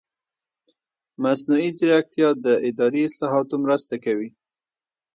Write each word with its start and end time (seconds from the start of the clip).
مصنوعي 1.23 1.69
ځیرکتیا 1.77 2.29
د 2.45 2.47
اداري 2.67 3.01
اصلاحاتو 3.09 3.55
مرسته 3.63 3.95
کوي. 4.05 4.29